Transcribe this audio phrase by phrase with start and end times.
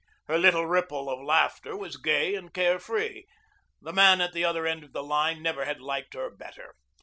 [0.25, 3.27] Her little ripple of laughter was gay and care free.
[3.79, 6.73] The man at the other end of the line never had liked her better.